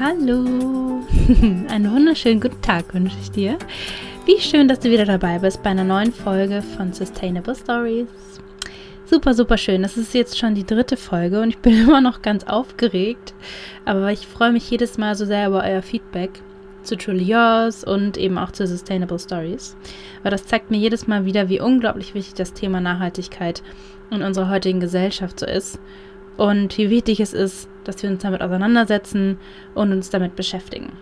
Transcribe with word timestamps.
Hallo, 0.00 1.02
einen 1.68 1.92
wunderschönen 1.92 2.40
guten 2.40 2.62
Tag 2.62 2.94
wünsche 2.94 3.18
ich 3.20 3.30
dir. 3.30 3.58
Wie 4.24 4.40
schön, 4.40 4.66
dass 4.66 4.80
du 4.80 4.90
wieder 4.90 5.04
dabei 5.04 5.38
bist 5.38 5.62
bei 5.62 5.68
einer 5.68 5.84
neuen 5.84 6.14
Folge 6.14 6.62
von 6.62 6.94
Sustainable 6.94 7.54
Stories. 7.54 8.06
Super, 9.04 9.34
super 9.34 9.58
schön. 9.58 9.82
Das 9.82 9.98
ist 9.98 10.14
jetzt 10.14 10.38
schon 10.38 10.54
die 10.54 10.64
dritte 10.64 10.96
Folge 10.96 11.42
und 11.42 11.50
ich 11.50 11.58
bin 11.58 11.74
immer 11.82 12.00
noch 12.00 12.22
ganz 12.22 12.44
aufgeregt. 12.44 13.34
Aber 13.84 14.10
ich 14.10 14.26
freue 14.26 14.50
mich 14.50 14.70
jedes 14.70 14.96
Mal 14.96 15.14
so 15.14 15.26
sehr 15.26 15.48
über 15.48 15.62
euer 15.62 15.82
Feedback 15.82 16.40
zu 16.82 16.96
Truly 16.96 17.24
Yours 17.24 17.84
und 17.84 18.16
eben 18.16 18.38
auch 18.38 18.52
zu 18.52 18.66
Sustainable 18.66 19.18
Stories. 19.18 19.76
Weil 20.22 20.30
das 20.30 20.46
zeigt 20.46 20.70
mir 20.70 20.78
jedes 20.78 21.06
Mal 21.06 21.26
wieder, 21.26 21.50
wie 21.50 21.60
unglaublich 21.60 22.14
wichtig 22.14 22.32
das 22.32 22.54
Thema 22.54 22.80
Nachhaltigkeit 22.80 23.62
in 24.10 24.22
unserer 24.22 24.48
heutigen 24.48 24.80
Gesellschaft 24.80 25.38
so 25.38 25.46
ist 25.46 25.78
und 26.38 26.78
wie 26.78 26.88
wichtig 26.88 27.20
es 27.20 27.34
ist, 27.34 27.68
dass 27.84 28.02
wir 28.02 28.10
uns 28.10 28.22
damit 28.22 28.42
auseinandersetzen 28.42 29.38
und 29.74 29.92
uns 29.92 30.10
damit 30.10 30.36
beschäftigen. 30.36 30.92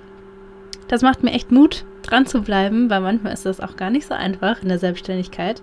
Das 0.89 1.03
macht 1.03 1.23
mir 1.23 1.33
echt 1.33 1.53
Mut, 1.53 1.85
dran 2.03 2.27
zu 2.27 2.43
bleiben, 2.43 2.91
weil 2.91 3.01
manchmal 3.01 3.33
ist 3.33 3.47
das 3.47 3.61
auch 3.61 3.77
gar 3.77 3.91
nicht 3.91 4.07
so 4.07 4.15
einfach 4.15 4.63
in 4.63 4.69
der 4.69 4.79
Selbstständigkeit. 4.79 5.63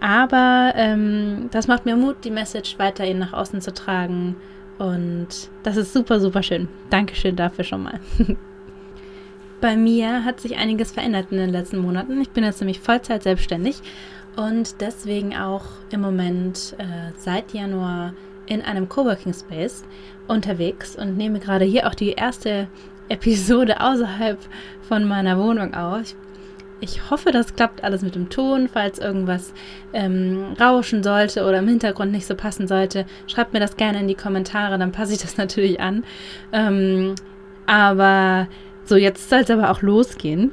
Aber 0.00 0.72
ähm, 0.76 1.48
das 1.50 1.68
macht 1.68 1.84
mir 1.84 1.94
Mut, 1.94 2.16
die 2.24 2.30
Message 2.30 2.78
weiterhin 2.78 3.18
nach 3.18 3.32
außen 3.32 3.60
zu 3.60 3.72
tragen. 3.72 4.36
Und 4.78 5.28
das 5.62 5.76
ist 5.76 5.92
super, 5.92 6.20
super 6.20 6.42
schön. 6.42 6.68
Dankeschön 6.88 7.36
dafür 7.36 7.64
schon 7.64 7.82
mal. 7.82 8.00
Bei 9.60 9.76
mir 9.76 10.24
hat 10.24 10.40
sich 10.40 10.56
einiges 10.56 10.90
verändert 10.90 11.26
in 11.30 11.36
den 11.36 11.50
letzten 11.50 11.78
Monaten. 11.78 12.18
Ich 12.22 12.30
bin 12.30 12.44
jetzt 12.44 12.60
nämlich 12.60 12.80
Vollzeit 12.80 13.22
selbstständig 13.22 13.82
und 14.36 14.80
deswegen 14.80 15.36
auch 15.36 15.64
im 15.90 16.00
Moment 16.00 16.74
äh, 16.78 17.12
seit 17.18 17.52
Januar 17.52 18.14
in 18.46 18.62
einem 18.62 18.88
Coworking 18.88 19.34
Space 19.34 19.84
unterwegs 20.30 20.96
und 20.96 21.16
nehme 21.16 21.40
gerade 21.40 21.64
hier 21.64 21.86
auch 21.86 21.94
die 21.94 22.12
erste 22.12 22.68
Episode 23.08 23.80
außerhalb 23.80 24.38
von 24.88 25.04
meiner 25.04 25.38
Wohnung 25.38 25.74
auf. 25.74 26.14
Ich 26.82 27.10
hoffe, 27.10 27.30
das 27.30 27.54
klappt 27.54 27.84
alles 27.84 28.00
mit 28.00 28.14
dem 28.14 28.30
Ton. 28.30 28.68
Falls 28.72 28.98
irgendwas 28.98 29.52
ähm, 29.92 30.54
rauschen 30.58 31.02
sollte 31.02 31.44
oder 31.44 31.58
im 31.58 31.68
Hintergrund 31.68 32.10
nicht 32.12 32.26
so 32.26 32.34
passen 32.34 32.66
sollte, 32.66 33.04
schreibt 33.26 33.52
mir 33.52 33.60
das 33.60 33.76
gerne 33.76 34.00
in 34.00 34.08
die 34.08 34.14
Kommentare, 34.14 34.78
dann 34.78 34.92
passe 34.92 35.12
ich 35.12 35.20
das 35.20 35.36
natürlich 35.36 35.80
an. 35.80 36.04
Ähm, 36.52 37.14
aber 37.66 38.48
so, 38.84 38.96
jetzt 38.96 39.28
soll 39.28 39.40
es 39.40 39.50
aber 39.50 39.70
auch 39.70 39.82
losgehen. 39.82 40.52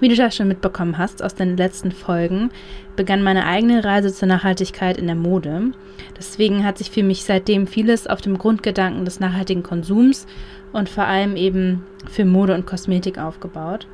Wie 0.00 0.08
du 0.08 0.14
das 0.14 0.36
schon 0.36 0.48
mitbekommen 0.48 0.96
hast 0.96 1.24
aus 1.24 1.34
den 1.34 1.56
letzten 1.56 1.90
Folgen, 1.90 2.50
begann 2.94 3.22
meine 3.22 3.46
eigene 3.46 3.84
Reise 3.84 4.12
zur 4.12 4.28
Nachhaltigkeit 4.28 4.96
in 4.96 5.06
der 5.06 5.16
Mode. 5.16 5.72
Deswegen 6.16 6.64
hat 6.64 6.78
sich 6.78 6.90
für 6.90 7.02
mich 7.02 7.24
seitdem 7.24 7.66
vieles 7.66 8.06
auf 8.06 8.20
dem 8.20 8.38
Grundgedanken 8.38 9.04
des 9.04 9.18
nachhaltigen 9.18 9.64
Konsums 9.64 10.26
und 10.72 10.88
vor 10.88 11.04
allem 11.04 11.34
eben 11.34 11.82
für 12.08 12.24
Mode 12.24 12.54
und 12.54 12.66
Kosmetik 12.66 13.18
aufgebaut. 13.18 13.88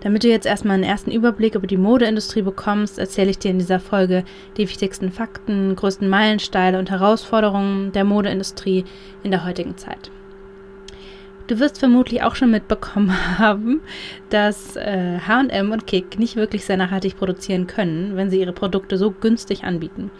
Damit 0.00 0.22
du 0.22 0.28
jetzt 0.28 0.46
erstmal 0.46 0.74
einen 0.74 0.84
ersten 0.84 1.10
Überblick 1.10 1.54
über 1.54 1.66
die 1.66 1.76
Modeindustrie 1.76 2.42
bekommst, 2.42 2.98
erzähle 2.98 3.30
ich 3.30 3.38
dir 3.38 3.50
in 3.50 3.58
dieser 3.58 3.80
Folge 3.80 4.24
die 4.56 4.68
wichtigsten 4.68 5.10
Fakten, 5.10 5.74
größten 5.74 6.08
Meilensteine 6.08 6.78
und 6.78 6.90
Herausforderungen 6.90 7.90
der 7.92 8.04
Modeindustrie 8.04 8.84
in 9.22 9.30
der 9.30 9.44
heutigen 9.44 9.76
Zeit. 9.76 10.10
Du 11.46 11.60
wirst 11.60 11.78
vermutlich 11.78 12.22
auch 12.22 12.34
schon 12.36 12.50
mitbekommen 12.50 13.12
haben, 13.38 13.80
dass 14.30 14.76
HM 14.76 15.72
und 15.72 15.86
Kick 15.86 16.18
nicht 16.18 16.36
wirklich 16.36 16.64
sehr 16.64 16.76
nachhaltig 16.76 17.16
produzieren 17.16 17.66
können, 17.66 18.16
wenn 18.16 18.30
sie 18.30 18.40
ihre 18.40 18.52
Produkte 18.52 18.96
so 18.96 19.10
günstig 19.10 19.64
anbieten. 19.64 20.10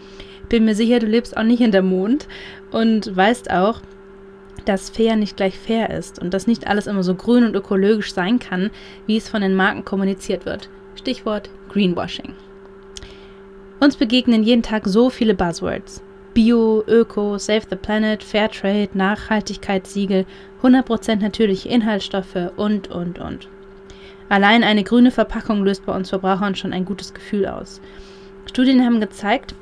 Bin 0.49 0.65
mir 0.65 0.75
sicher, 0.75 0.99
du 0.99 1.07
lebst 1.07 1.35
auch 1.35 1.43
nicht 1.43 1.61
in 1.61 1.71
der 1.71 1.81
Mond 1.81 2.27
und 2.71 3.15
weißt 3.15 3.49
auch, 3.49 3.81
dass 4.65 4.89
fair 4.89 5.15
nicht 5.15 5.37
gleich 5.37 5.57
fair 5.57 5.89
ist 5.89 6.19
und 6.19 6.33
dass 6.33 6.47
nicht 6.47 6.67
alles 6.67 6.87
immer 6.87 7.03
so 7.03 7.15
grün 7.15 7.43
und 7.43 7.55
ökologisch 7.55 8.13
sein 8.13 8.39
kann, 8.39 8.71
wie 9.05 9.17
es 9.17 9.29
von 9.29 9.41
den 9.41 9.55
Marken 9.55 9.85
kommuniziert 9.85 10.45
wird. 10.45 10.69
Stichwort 10.95 11.49
Greenwashing. 11.69 12.33
Uns 13.79 13.97
begegnen 13.97 14.43
jeden 14.43 14.63
Tag 14.63 14.87
so 14.87 15.09
viele 15.09 15.35
Buzzwords. 15.35 16.01
Bio, 16.35 16.83
Öko, 16.85 17.37
Save 17.37 17.61
the 17.69 17.77
Planet, 17.77 18.21
Fairtrade, 18.21 18.89
Nachhaltigkeitssiegel, 18.93 20.25
100% 20.61 21.21
natürliche 21.21 21.69
Inhaltsstoffe 21.69 22.51
und, 22.57 22.91
und, 22.91 23.19
und. 23.19 23.47
Allein 24.27 24.65
eine 24.65 24.83
grüne 24.83 25.11
Verpackung 25.11 25.63
löst 25.63 25.85
bei 25.85 25.95
uns 25.95 26.09
Verbrauchern 26.09 26.55
schon 26.55 26.73
ein 26.73 26.83
gutes 26.83 27.13
Gefühl 27.13 27.45
aus. 27.45 27.79
Studien 28.47 28.83
haben 28.83 28.99
gezeigt, 28.99 29.55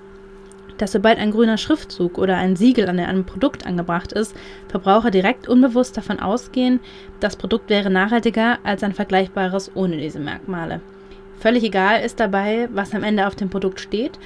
dass 0.79 0.93
sobald 0.93 1.19
ein 1.19 1.29
grüner 1.29 1.59
Schriftzug 1.59 2.17
oder 2.17 2.37
ein 2.37 2.55
Siegel 2.55 2.89
an 2.89 2.99
einem 2.99 3.23
Produkt 3.23 3.67
angebracht 3.67 4.11
ist, 4.11 4.35
Verbraucher 4.67 5.11
direkt 5.11 5.47
unbewusst 5.47 5.95
davon 5.95 6.19
ausgehen, 6.19 6.79
das 7.19 7.35
Produkt 7.35 7.69
wäre 7.69 7.91
nachhaltiger 7.91 8.57
als 8.63 8.81
ein 8.81 8.93
vergleichbares 8.93 9.69
ohne 9.75 9.97
diese 9.97 10.19
Merkmale. 10.19 10.81
Völlig 11.39 11.63
egal 11.63 12.01
ist 12.01 12.19
dabei, 12.19 12.67
was 12.73 12.95
am 12.95 13.03
Ende 13.03 13.27
auf 13.27 13.35
dem 13.35 13.49
Produkt 13.49 13.79
steht 13.79 14.17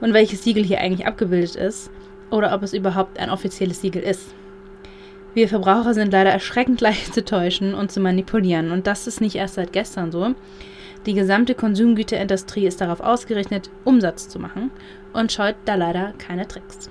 und 0.00 0.14
welches 0.14 0.44
Siegel 0.44 0.64
hier 0.64 0.80
eigentlich 0.80 1.06
abgebildet 1.06 1.56
ist 1.56 1.90
oder 2.30 2.54
ob 2.54 2.62
es 2.62 2.72
überhaupt 2.72 3.18
ein 3.18 3.30
offizielles 3.30 3.80
Siegel 3.80 4.02
ist. 4.02 4.34
Wir 5.34 5.48
Verbraucher 5.48 5.94
sind 5.94 6.12
leider 6.12 6.30
erschreckend 6.30 6.80
leicht 6.80 7.12
zu 7.14 7.24
täuschen 7.24 7.74
und 7.74 7.90
zu 7.90 8.00
manipulieren 8.00 8.70
und 8.70 8.86
das 8.86 9.06
ist 9.06 9.20
nicht 9.20 9.36
erst 9.36 9.54
seit 9.54 9.72
gestern 9.72 10.12
so. 10.12 10.34
Die 11.06 11.14
gesamte 11.14 11.54
Konsumgüterindustrie 11.54 12.66
ist 12.66 12.80
darauf 12.80 13.00
ausgerichtet, 13.00 13.70
Umsatz 13.84 14.28
zu 14.28 14.38
machen 14.38 14.70
und 15.12 15.32
scheut 15.32 15.56
da 15.66 15.74
leider 15.74 16.14
keine 16.18 16.48
Tricks. 16.48 16.88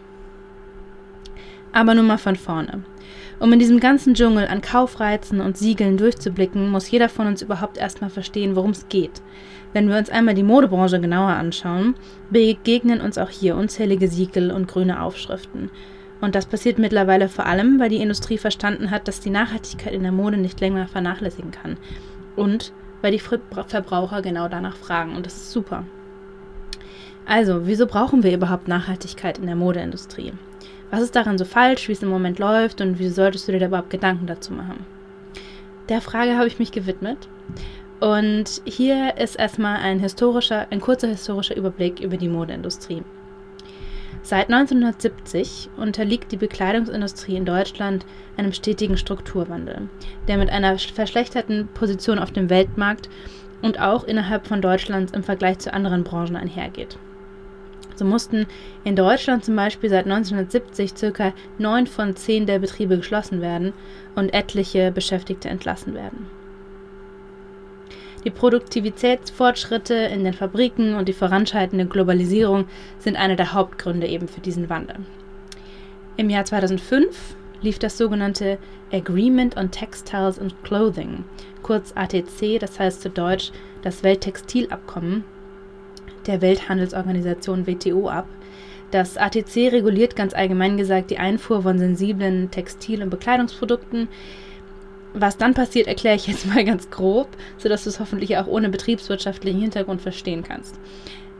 Aber 1.71 1.95
nun 1.95 2.05
mal 2.05 2.19
von 2.19 2.35
vorne. 2.35 2.83
Um 3.39 3.51
in 3.51 3.59
diesem 3.59 3.79
ganzen 3.79 4.13
Dschungel 4.13 4.47
an 4.47 4.61
Kaufreizen 4.61 5.41
und 5.41 5.57
Siegeln 5.57 5.97
durchzublicken, 5.97 6.69
muss 6.69 6.91
jeder 6.91 7.09
von 7.09 7.27
uns 7.27 7.41
überhaupt 7.41 7.77
erstmal 7.77 8.11
verstehen, 8.11 8.55
worum 8.55 8.71
es 8.71 8.87
geht. 8.87 9.21
Wenn 9.73 9.89
wir 9.89 9.97
uns 9.97 10.09
einmal 10.09 10.35
die 10.35 10.43
Modebranche 10.43 11.01
genauer 11.01 11.31
anschauen, 11.31 11.95
begegnen 12.29 13.01
uns 13.01 13.17
auch 13.17 13.29
hier 13.29 13.55
unzählige 13.55 14.07
Siegel 14.07 14.51
und 14.51 14.67
grüne 14.67 15.01
Aufschriften. 15.01 15.71
Und 16.21 16.35
das 16.35 16.45
passiert 16.45 16.77
mittlerweile 16.77 17.27
vor 17.27 17.47
allem, 17.47 17.79
weil 17.79 17.89
die 17.89 18.01
Industrie 18.01 18.37
verstanden 18.37 18.91
hat, 18.91 19.07
dass 19.07 19.19
die 19.19 19.31
Nachhaltigkeit 19.31 19.93
in 19.93 20.03
der 20.03 20.11
Mode 20.11 20.37
nicht 20.37 20.61
länger 20.61 20.87
vernachlässigen 20.87 21.51
kann. 21.51 21.77
Und 22.35 22.71
weil 23.01 23.11
die 23.11 23.19
Verbraucher 23.19 24.21
genau 24.21 24.47
danach 24.47 24.77
fragen. 24.77 25.15
Und 25.15 25.25
das 25.25 25.35
ist 25.35 25.51
super. 25.51 25.83
Also, 27.25 27.67
wieso 27.67 27.87
brauchen 27.87 28.23
wir 28.23 28.33
überhaupt 28.33 28.67
Nachhaltigkeit 28.67 29.37
in 29.37 29.47
der 29.47 29.55
Modeindustrie? 29.55 30.33
Was 30.91 31.01
ist 31.01 31.15
daran 31.15 31.37
so 31.37 31.45
falsch, 31.45 31.87
wie 31.87 31.93
es 31.93 32.03
im 32.03 32.09
Moment 32.09 32.37
läuft 32.37 32.79
und 32.79 32.99
wie 32.99 33.09
solltest 33.09 33.47
du 33.47 33.51
dir 33.51 33.59
da 33.59 33.65
überhaupt 33.65 33.89
Gedanken 33.89 34.27
dazu 34.27 34.53
machen? 34.53 34.85
Der 35.89 35.99
Frage 35.99 36.37
habe 36.37 36.47
ich 36.47 36.59
mich 36.59 36.71
gewidmet 36.71 37.27
und 38.03 38.61
hier 38.65 39.15
ist 39.15 39.35
erstmal 39.35 39.77
ein 39.77 39.97
historischer, 39.97 40.67
ein 40.71 40.81
kurzer 40.81 41.07
historischer 41.07 41.55
Überblick 41.55 42.01
über 42.01 42.17
die 42.17 42.27
Modeindustrie. 42.27 43.01
Seit 44.21 44.51
1970 44.51 45.69
unterliegt 45.77 46.29
die 46.33 46.37
Bekleidungsindustrie 46.37 47.37
in 47.37 47.45
Deutschland 47.45 48.05
einem 48.35 48.51
stetigen 48.51 48.97
Strukturwandel, 48.97 49.87
der 50.27 50.37
mit 50.37 50.49
einer 50.49 50.77
verschlechterten 50.77 51.69
Position 51.73 52.19
auf 52.19 52.31
dem 52.31 52.49
Weltmarkt 52.49 53.07
und 53.61 53.79
auch 53.79 54.03
innerhalb 54.03 54.47
von 54.47 54.61
Deutschlands 54.61 55.13
im 55.13 55.23
Vergleich 55.23 55.59
zu 55.59 55.73
anderen 55.73 56.03
Branchen 56.03 56.35
einhergeht. 56.35 56.97
So 57.95 58.03
mussten 58.03 58.47
in 58.83 58.97
Deutschland 58.97 59.45
zum 59.45 59.55
Beispiel 59.55 59.89
seit 59.89 60.07
1970 60.07 61.13
ca. 61.13 61.33
9 61.57 61.87
von 61.87 62.17
10 62.17 62.47
der 62.47 62.59
Betriebe 62.59 62.97
geschlossen 62.97 63.39
werden 63.39 63.71
und 64.15 64.33
etliche 64.33 64.91
Beschäftigte 64.91 65.47
entlassen 65.47 65.93
werden. 65.93 66.42
Die 68.23 68.29
Produktivitätsfortschritte 68.29 69.93
in 69.95 70.23
den 70.23 70.33
Fabriken 70.33 70.95
und 70.95 71.09
die 71.09 71.13
voranschreitende 71.13 71.85
Globalisierung 71.85 72.65
sind 72.99 73.17
eine 73.17 73.35
der 73.35 73.53
Hauptgründe 73.53 74.07
eben 74.07 74.27
für 74.27 74.39
diesen 74.39 74.69
Wandel. 74.69 74.97
Im 76.15 76.29
Jahr 76.29 76.45
2005 76.45 77.35
lief 77.61 77.79
das 77.79 77.97
sogenannte 77.97 78.57
Agreement 78.91 79.57
on 79.57 79.71
Textiles 79.71 80.39
and 80.39 80.55
Clothing, 80.63 81.25
kurz 81.63 81.91
ATC, 81.95 82.59
das 82.59 82.79
heißt 82.79 83.01
zu 83.01 83.09
Deutsch 83.09 83.51
das 83.81 84.03
Welttextilabkommen 84.03 85.23
der 86.27 86.41
Welthandelsorganisation 86.41 87.67
WTO 87.67 88.07
ab. 88.09 88.27
Das 88.91 89.17
ATC 89.17 89.71
reguliert 89.71 90.15
ganz 90.15 90.33
allgemein 90.33 90.77
gesagt 90.77 91.09
die 91.09 91.17
Einfuhr 91.17 91.63
von 91.63 91.79
sensiblen 91.79 92.51
Textil- 92.51 93.01
und 93.01 93.09
Bekleidungsprodukten, 93.09 94.07
was 95.13 95.37
dann 95.37 95.53
passiert, 95.53 95.87
erkläre 95.87 96.15
ich 96.15 96.27
jetzt 96.27 96.45
mal 96.53 96.63
ganz 96.63 96.89
grob, 96.89 97.27
sodass 97.57 97.83
du 97.83 97.89
es 97.89 97.99
hoffentlich 97.99 98.37
auch 98.37 98.47
ohne 98.47 98.69
betriebswirtschaftlichen 98.69 99.61
Hintergrund 99.61 100.01
verstehen 100.01 100.43
kannst. 100.43 100.79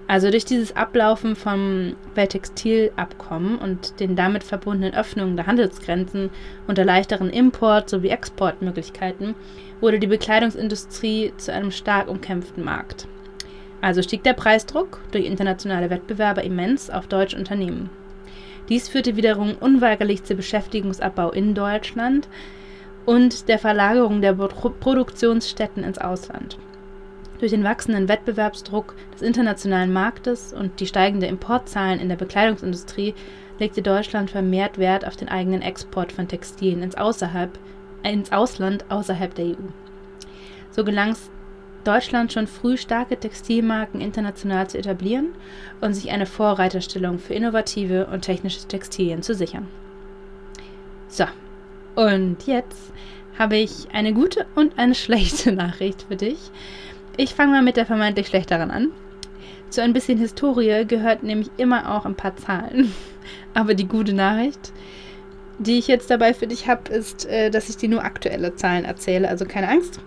Also 0.07 0.29
durch 0.29 0.43
dieses 0.43 0.75
Ablaufen 0.75 1.35
vom 1.35 1.95
Welttextilabkommen 2.13 3.57
und 3.57 3.99
den 4.01 4.15
damit 4.15 4.43
verbundenen 4.43 4.93
Öffnungen 4.93 5.37
der 5.37 5.47
Handelsgrenzen 5.47 6.29
und 6.67 6.77
der 6.77 6.85
leichteren 6.85 7.29
Import- 7.29 7.89
sowie 7.89 8.09
Exportmöglichkeiten 8.09 9.33
wurde 9.79 9.99
die 9.99 10.07
Bekleidungsindustrie 10.07 11.33
zu 11.37 11.53
einem 11.53 11.71
stark 11.71 12.09
umkämpften 12.09 12.63
Markt. 12.63 13.07
Also 13.79 14.01
stieg 14.01 14.23
der 14.23 14.33
Preisdruck 14.33 14.99
durch 15.11 15.25
internationale 15.25 15.89
Wettbewerber 15.89 16.43
immens 16.43 16.89
auf 16.89 17.07
deutsche 17.07 17.37
Unternehmen. 17.37 17.89
Dies 18.69 18.87
führte 18.87 19.17
wiederum 19.17 19.55
unweigerlich 19.59 20.23
zu 20.23 20.35
Beschäftigungsabbau 20.35 21.31
in 21.31 21.53
Deutschland, 21.53 22.27
und 23.05 23.47
der 23.49 23.59
Verlagerung 23.59 24.21
der 24.21 24.33
Produktionsstätten 24.33 25.83
ins 25.83 25.97
Ausland. 25.97 26.57
Durch 27.39 27.51
den 27.51 27.63
wachsenden 27.63 28.07
Wettbewerbsdruck 28.07 28.95
des 29.13 29.21
internationalen 29.21 29.91
Marktes 29.91 30.53
und 30.53 30.79
die 30.79 30.87
steigenden 30.87 31.29
Importzahlen 31.29 31.99
in 31.99 32.09
der 32.09 32.15
Bekleidungsindustrie 32.15 33.13
legte 33.59 33.81
Deutschland 33.81 34.31
vermehrt 34.31 34.77
Wert 34.77 35.05
auf 35.05 35.15
den 35.15 35.29
eigenen 35.29 35.61
Export 35.61 36.11
von 36.11 36.27
Textilien 36.27 36.81
ins, 36.81 36.95
außerhalb, 36.95 37.57
ins 38.03 38.31
Ausland 38.31 38.85
außerhalb 38.89 39.35
der 39.35 39.45
EU. 39.45 39.69
So 40.71 40.83
gelang 40.83 41.11
es 41.11 41.29
Deutschland 41.83 42.31
schon 42.31 42.47
früh 42.47 42.77
starke 42.77 43.19
Textilmarken 43.19 43.99
international 43.99 44.69
zu 44.69 44.77
etablieren 44.77 45.33
und 45.81 45.93
sich 45.93 46.11
eine 46.11 46.25
Vorreiterstellung 46.25 47.19
für 47.19 47.33
innovative 47.33 48.07
und 48.07 48.21
technische 48.21 48.65
Textilien 48.67 49.21
zu 49.21 49.35
sichern. 49.35 49.67
So, 51.09 51.25
und 51.95 52.45
jetzt 52.45 52.91
habe 53.37 53.57
ich 53.57 53.87
eine 53.93 54.13
gute 54.13 54.45
und 54.55 54.77
eine 54.77 54.95
schlechte 55.03 55.51
Nachricht 55.51 56.05
für 56.07 56.15
dich. 56.15 56.37
Ich 57.17 57.35
fange 57.35 57.51
mal 57.51 57.61
mit 57.61 57.77
der 57.77 57.85
vermeintlich 57.85 58.27
schlechteren 58.27 58.71
an. 58.71 58.91
Zu 59.69 59.81
ein 59.81 59.93
bisschen 59.93 60.17
Historie 60.17 60.85
gehört 60.85 61.23
nämlich 61.23 61.49
immer 61.57 61.95
auch 61.95 62.05
ein 62.05 62.15
paar 62.15 62.35
Zahlen. 62.35 62.93
Aber 63.53 63.73
die 63.73 63.87
gute 63.87 64.13
Nachricht, 64.13 64.71
die 65.59 65.77
ich 65.77 65.87
jetzt 65.87 66.09
dabei 66.09 66.33
für 66.33 66.47
dich 66.47 66.67
habe, 66.67 66.91
ist, 66.91 67.25
äh, 67.25 67.49
dass 67.49 67.69
ich 67.69 67.77
dir 67.77 67.89
nur 67.89 68.03
aktuelle 68.03 68.55
Zahlen 68.55 68.85
erzähle. 68.85 69.29
Also 69.29 69.45
keine 69.45 69.69
Angst. 69.69 69.99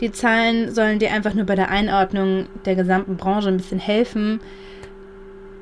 Die 0.00 0.12
Zahlen 0.12 0.74
sollen 0.74 0.98
dir 0.98 1.12
einfach 1.12 1.34
nur 1.34 1.46
bei 1.46 1.54
der 1.54 1.70
Einordnung 1.70 2.46
der 2.64 2.76
gesamten 2.76 3.16
Branche 3.16 3.48
ein 3.48 3.56
bisschen 3.56 3.78
helfen. 3.78 4.40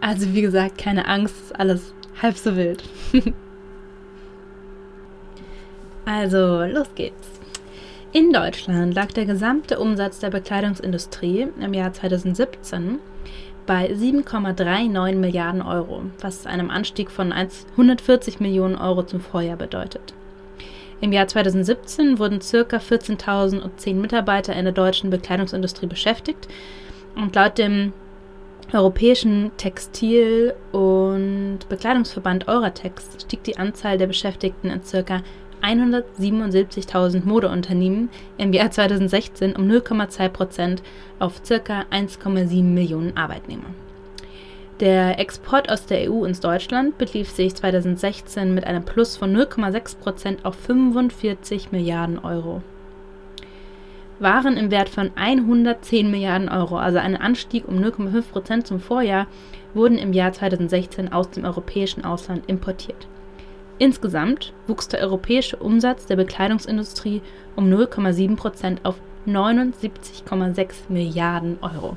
Also 0.00 0.35
wie 0.35 0.43
gesagt, 0.43 0.79
keine 0.79 1.06
Angst, 1.06 1.35
ist 1.41 1.59
alles 1.59 1.94
halb 2.20 2.37
so 2.37 2.56
wild. 2.56 2.82
also, 6.05 6.65
los 6.65 6.89
geht's. 6.95 7.41
In 8.12 8.33
Deutschland 8.33 8.95
lag 8.95 9.09
der 9.12 9.25
gesamte 9.25 9.79
Umsatz 9.81 10.21
der 10.21 10.31
Bekleidungsindustrie 10.31 11.49
im 11.61 11.75
Jahr 11.75 11.93
2017 11.93 13.01
bei 13.67 13.91
7,39 13.91 15.17
Milliarden 15.17 15.62
Euro, 15.62 16.03
was 16.21 16.47
einem 16.47 16.71
Anstieg 16.71 17.11
von 17.11 17.33
140 17.33 18.39
Millionen 18.41 18.77
Euro 18.77 19.03
zum 19.03 19.21
Vorjahr 19.21 19.56
bedeutet. 19.56 20.15
Im 21.01 21.12
Jahr 21.12 21.27
2017 21.27 22.19
wurden 22.19 22.39
ca. 22.39 22.77
14.010 22.77 23.95
Mitarbeiter 23.95 24.55
in 24.55 24.65
der 24.65 24.73
deutschen 24.73 25.11
Bekleidungsindustrie 25.11 25.87
beschäftigt 25.87 26.49
und 27.17 27.35
laut 27.35 27.59
dem 27.59 27.93
Europäischen 28.73 29.53
Textil- 29.56 30.55
und 30.73 31.61
Bekleidungsverband 31.69 32.49
Euratex 32.49 33.09
stieg 33.23 33.45
die 33.45 33.56
Anzahl 33.56 33.99
der 33.99 34.06
Beschäftigten 34.06 34.71
in 34.71 34.81
ca. 34.83 35.23
177.000 35.65 37.25
Modeunternehmen 37.25 38.11
im 38.37 38.53
Jahr 38.53 38.71
2016 38.71 39.57
um 39.57 39.67
0,2 39.67 40.29
Prozent 40.29 40.83
auf 41.19 41.43
ca. 41.43 41.87
1,7 41.91 42.63
Millionen 42.63 43.17
Arbeitnehmer. 43.17 43.71
Der 44.81 45.19
Export 45.21 45.71
aus 45.71 45.87
der 45.87 46.11
EU 46.11 46.25
ins 46.25 46.41
Deutschland 46.41 46.99
belief 46.99 47.31
sich 47.31 47.55
2016 47.55 48.53
mit 48.53 48.67
einem 48.67 48.85
Plus 48.85 49.17
von 49.17 49.35
0,6 49.35 49.99
Prozent 49.99 50.45
auf 50.45 50.57
45 50.57 51.73
Milliarden 51.73 52.19
Euro. 52.19 52.61
Waren 54.19 54.57
im 54.57 54.71
Wert 54.71 54.89
von 54.89 55.13
110 55.15 56.11
Milliarden 56.11 56.49
Euro, 56.49 56.77
also 56.77 56.99
ein 56.99 57.17
Anstieg 57.17 57.67
um 57.67 57.79
0,5 57.79 58.23
Prozent 58.33 58.67
zum 58.67 58.81
Vorjahr, 58.81 59.29
wurden 59.75 59.97
im 59.97 60.13
Jahr 60.13 60.33
2016 60.33 61.13
aus 61.13 61.31
dem 61.31 61.45
europäischen 61.45 62.05
Ausland 62.05 62.43
importiert. 62.49 63.07
Insgesamt 63.79 64.53
wuchs 64.67 64.88
der 64.88 65.00
europäische 65.00 65.56
Umsatz 65.56 66.06
der 66.06 66.17
Bekleidungsindustrie 66.17 67.23
um 67.56 67.67
0,7 67.67 68.37
Prozent 68.37 68.81
auf 68.85 68.97
79,6 69.26 70.75
Milliarden 70.88 71.59
Euro. 71.61 71.97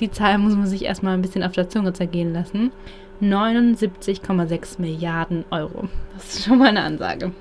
Die 0.00 0.10
Zahl 0.10 0.38
muss 0.38 0.54
man 0.54 0.66
sich 0.66 0.84
erstmal 0.84 1.14
ein 1.14 1.22
bisschen 1.22 1.42
auf 1.42 1.52
der 1.52 1.68
Zunge 1.68 1.92
zergehen 1.92 2.32
lassen. 2.32 2.72
79,6 3.20 4.80
Milliarden 4.80 5.44
Euro. 5.50 5.88
Das 6.14 6.34
ist 6.34 6.44
schon 6.44 6.58
mal 6.58 6.68
eine 6.68 6.82
Ansage. 6.82 7.32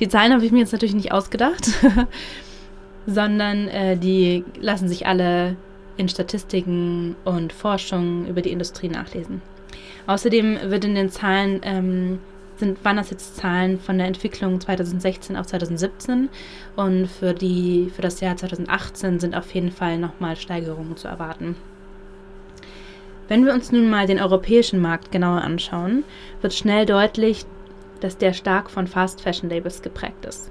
Die 0.00 0.08
Zahlen 0.08 0.32
habe 0.32 0.44
ich 0.44 0.52
mir 0.52 0.60
jetzt 0.60 0.72
natürlich 0.72 0.94
nicht 0.94 1.12
ausgedacht, 1.12 1.68
sondern 3.06 3.68
äh, 3.68 3.96
die 3.96 4.44
lassen 4.60 4.88
sich 4.88 5.06
alle 5.06 5.56
in 5.96 6.08
Statistiken 6.08 7.16
und 7.24 7.52
Forschung 7.52 8.26
über 8.26 8.42
die 8.42 8.52
Industrie 8.52 8.88
nachlesen. 8.88 9.42
Außerdem 10.08 10.58
wird 10.70 10.86
in 10.86 10.94
den 10.94 11.10
Zahlen 11.10 11.60
ähm, 11.64 12.18
sind, 12.56 12.82
waren 12.82 12.96
das 12.96 13.10
jetzt 13.10 13.36
Zahlen 13.36 13.78
von 13.78 13.98
der 13.98 14.06
Entwicklung 14.06 14.58
2016 14.58 15.36
auf 15.36 15.46
2017 15.46 16.30
und 16.76 17.08
für, 17.08 17.34
die, 17.34 17.92
für 17.94 18.00
das 18.00 18.20
Jahr 18.20 18.34
2018 18.34 19.20
sind 19.20 19.36
auf 19.36 19.52
jeden 19.54 19.70
Fall 19.70 19.98
nochmal 19.98 20.36
Steigerungen 20.36 20.96
zu 20.96 21.08
erwarten. 21.08 21.56
Wenn 23.28 23.44
wir 23.44 23.52
uns 23.52 23.70
nun 23.70 23.90
mal 23.90 24.06
den 24.06 24.18
europäischen 24.18 24.80
Markt 24.80 25.12
genauer 25.12 25.42
anschauen, 25.42 26.04
wird 26.40 26.54
schnell 26.54 26.86
deutlich, 26.86 27.44
dass 28.00 28.16
der 28.16 28.32
stark 28.32 28.70
von 28.70 28.86
Fast 28.86 29.20
Fashion 29.20 29.50
Labels 29.50 29.82
geprägt 29.82 30.24
ist. 30.24 30.50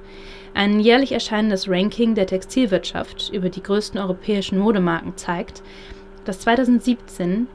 Ein 0.54 0.80
jährlich 0.80 1.14
erscheinendes 1.14 1.68
Ranking 1.68 2.14
der 2.14 2.28
Textilwirtschaft 2.28 3.32
über 3.34 3.50
die 3.50 3.64
größten 3.64 4.00
europäischen 4.00 4.60
Modemarken 4.60 5.18
zeigt, 5.18 5.64
dass 6.26 6.42
2017 6.42 7.48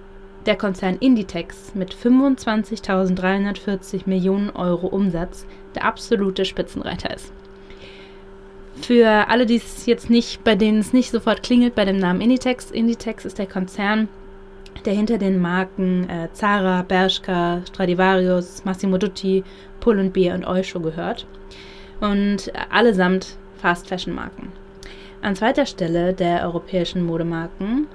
der 0.46 0.56
Konzern 0.56 0.96
Inditex 0.96 1.74
mit 1.74 1.94
25.340 1.94 4.02
Millionen 4.06 4.50
Euro 4.50 4.88
Umsatz 4.88 5.46
der 5.74 5.84
absolute 5.84 6.44
Spitzenreiter 6.44 7.14
ist. 7.14 7.32
Für 8.80 9.28
alle, 9.28 9.46
die 9.46 9.56
es 9.56 9.86
jetzt 9.86 10.10
nicht, 10.10 10.42
bei 10.44 10.54
denen 10.54 10.80
es 10.80 10.92
nicht 10.92 11.10
sofort 11.10 11.42
klingelt 11.42 11.74
bei 11.74 11.84
dem 11.84 11.98
Namen 11.98 12.20
Inditex, 12.20 12.70
Inditex 12.70 13.24
ist 13.24 13.38
der 13.38 13.46
Konzern, 13.46 14.08
der 14.84 14.94
hinter 14.94 15.18
den 15.18 15.40
Marken 15.40 16.08
äh, 16.08 16.28
Zara, 16.32 16.82
Bershka, 16.82 17.62
Stradivarius, 17.68 18.64
Massimo 18.64 18.98
Dutti, 18.98 19.44
Pull 19.80 20.10
Beer 20.10 20.34
und 20.34 20.46
Oysho 20.46 20.80
gehört. 20.80 21.26
Und 22.00 22.50
allesamt 22.70 23.36
Fast 23.58 23.88
Fashion 23.88 24.14
Marken. 24.14 24.50
An 25.20 25.36
zweiter 25.36 25.66
Stelle 25.66 26.12
der 26.12 26.42
europäischen 26.42 27.06
Modemarken 27.06 27.86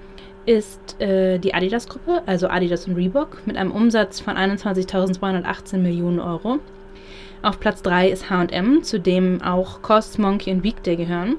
ist 0.48 1.00
äh, 1.02 1.38
die 1.38 1.54
Adidas-Gruppe, 1.54 2.24
also 2.26 2.48
Adidas 2.48 2.88
und 2.88 2.96
Reebok, 2.96 3.46
mit 3.46 3.58
einem 3.58 3.72
Umsatz 3.72 4.22
von 4.22 4.36
21.218 4.36 5.78
Millionen 5.78 6.20
Euro. 6.20 6.58
Auf 7.44 7.60
Platz 7.60 7.84
3 7.84 8.10
ist 8.10 8.32
HM, 8.32 8.82
zu 8.82 9.00
dem 9.00 9.44
auch 9.44 9.82
Cost, 9.82 10.18
Monkey 10.18 10.52
und 10.52 10.64
Weekday 10.64 10.96
gehören. 10.96 11.36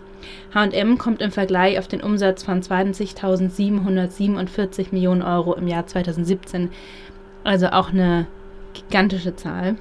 HM 0.55 0.99
kommt 0.99 1.23
im 1.23 1.33
Vergleich 1.33 1.79
auf 1.79 1.89
den 1.89 2.03
Umsatz 2.03 2.43
von 2.45 2.61
20.747 2.63 4.89
Millionen 4.93 5.23
Euro 5.23 5.55
im 5.55 5.67
Jahr 5.67 5.87
2017, 5.87 6.71
also 7.45 7.69
auch 7.69 7.91
eine 7.91 8.27
gigantische 8.75 9.35
Zahl. 9.35 9.77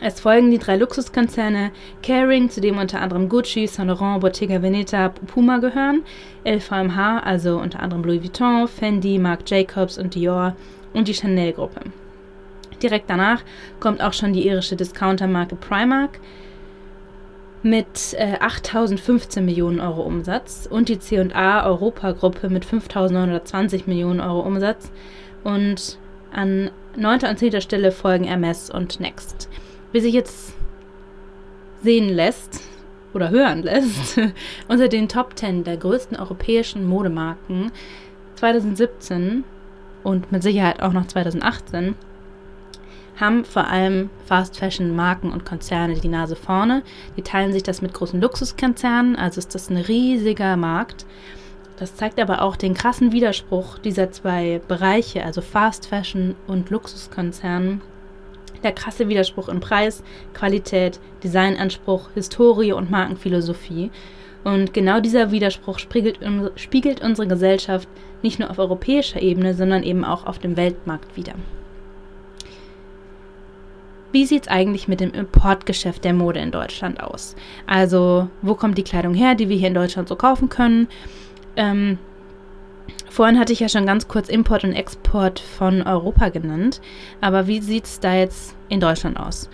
Es 0.00 0.20
folgen 0.20 0.52
die 0.52 0.58
drei 0.58 0.76
Luxuskonzerne 0.76 1.72
Kering, 2.02 2.50
zu 2.50 2.60
dem 2.60 2.78
unter 2.78 3.00
anderem 3.00 3.28
Gucci, 3.28 3.66
Saint 3.66 3.88
Laurent, 3.88 4.20
Bottega 4.20 4.62
Veneta, 4.62 5.08
Puma 5.08 5.58
gehören, 5.58 6.04
LVMH, 6.44 7.20
also 7.24 7.58
unter 7.58 7.80
anderem 7.80 8.04
Louis 8.04 8.22
Vuitton, 8.22 8.68
Fendi, 8.68 9.18
Marc 9.18 9.50
Jacobs 9.50 9.98
und 9.98 10.14
Dior 10.14 10.54
und 10.92 11.08
die 11.08 11.14
Chanel-Gruppe. 11.14 11.80
Direkt 12.80 13.10
danach 13.10 13.42
kommt 13.80 14.00
auch 14.00 14.12
schon 14.12 14.32
die 14.32 14.46
irische 14.46 14.76
Discountermarke 14.76 15.56
Primark 15.56 16.20
mit 17.64 18.14
äh, 18.16 18.36
8.015 18.36 19.40
Millionen 19.40 19.80
Euro 19.80 20.02
Umsatz 20.02 20.68
und 20.70 20.88
die 20.88 21.00
C&A 21.00 21.66
Europa-Gruppe 21.66 22.50
mit 22.50 22.64
5.920 22.64 23.82
Millionen 23.86 24.20
Euro 24.20 24.40
Umsatz 24.42 24.92
und 25.42 25.98
an 26.30 26.70
9. 26.96 27.20
und 27.28 27.38
10. 27.38 27.60
Stelle 27.60 27.90
folgen 27.90 28.24
Hermes 28.24 28.70
und 28.70 29.00
Next 29.00 29.47
wie 29.92 30.00
sich 30.00 30.14
jetzt 30.14 30.54
sehen 31.82 32.08
lässt 32.08 32.60
oder 33.14 33.30
hören 33.30 33.62
lässt, 33.62 34.20
unter 34.68 34.88
den 34.88 35.08
Top 35.08 35.38
10 35.38 35.64
der 35.64 35.76
größten 35.76 36.16
europäischen 36.16 36.86
Modemarken 36.86 37.70
2017 38.36 39.44
und 40.04 40.30
mit 40.30 40.42
Sicherheit 40.42 40.82
auch 40.82 40.92
noch 40.92 41.06
2018 41.06 41.94
haben 43.20 43.44
vor 43.44 43.66
allem 43.66 44.10
Fast 44.26 44.58
Fashion 44.58 44.94
Marken 44.94 45.32
und 45.32 45.44
Konzerne 45.44 45.94
die 45.94 46.08
Nase 46.08 46.36
vorne. 46.36 46.82
Die 47.16 47.22
teilen 47.22 47.52
sich 47.52 47.62
das 47.62 47.82
mit 47.82 47.92
großen 47.92 48.20
Luxuskonzernen, 48.20 49.16
also 49.16 49.38
ist 49.38 49.54
das 49.54 49.70
ein 49.70 49.76
riesiger 49.76 50.56
Markt. 50.56 51.04
Das 51.78 51.94
zeigt 51.94 52.20
aber 52.20 52.42
auch 52.42 52.56
den 52.56 52.74
krassen 52.74 53.12
Widerspruch 53.12 53.78
dieser 53.78 54.10
zwei 54.10 54.60
Bereiche, 54.66 55.24
also 55.24 55.40
Fast 55.40 55.86
Fashion 55.86 56.34
und 56.46 56.70
Luxuskonzernen, 56.70 57.80
der 58.62 58.72
krasse 58.72 59.08
Widerspruch 59.08 59.48
in 59.48 59.60
Preis, 59.60 60.02
Qualität, 60.34 61.00
Designanspruch, 61.22 62.10
Historie 62.14 62.72
und 62.72 62.90
Markenphilosophie. 62.90 63.90
Und 64.44 64.72
genau 64.72 65.00
dieser 65.00 65.30
Widerspruch 65.30 65.78
spiegelt, 65.78 66.20
spiegelt 66.56 67.02
unsere 67.02 67.28
Gesellschaft 67.28 67.88
nicht 68.22 68.38
nur 68.38 68.50
auf 68.50 68.58
europäischer 68.58 69.20
Ebene, 69.22 69.54
sondern 69.54 69.82
eben 69.82 70.04
auch 70.04 70.26
auf 70.26 70.38
dem 70.38 70.56
Weltmarkt 70.56 71.16
wider. 71.16 71.34
wie 74.12 74.24
sieht 74.24 74.44
es 74.44 74.48
eigentlich 74.48 74.88
mit 74.88 75.00
dem 75.00 75.12
Importgeschäft 75.12 76.04
der 76.04 76.14
Mode 76.14 76.40
in 76.40 76.50
Deutschland 76.50 77.02
aus? 77.02 77.36
Also, 77.66 78.28
wo 78.42 78.54
kommt 78.54 78.78
die 78.78 78.82
Kleidung 78.82 79.14
her, 79.14 79.34
die 79.34 79.48
wir 79.48 79.56
hier 79.56 79.68
in 79.68 79.74
Deutschland 79.74 80.08
so 80.08 80.16
kaufen 80.16 80.48
können? 80.48 80.88
Ähm, 81.56 81.98
vorhin 83.08 83.38
hatte 83.38 83.52
ich 83.52 83.60
ja 83.60 83.68
schon 83.68 83.86
ganz 83.86 84.08
kurz 84.08 84.28
Import 84.28 84.64
und 84.64 84.72
Export 84.72 85.40
von 85.40 85.82
Europa 85.82 86.28
genannt, 86.28 86.80
aber 87.20 87.46
wie 87.46 87.60
sieht 87.60 87.84
es 87.84 88.00
da 88.00 88.14
jetzt 88.14 88.54
in 88.68 88.80
Deutschland 88.80 89.18
aus? 89.18 89.48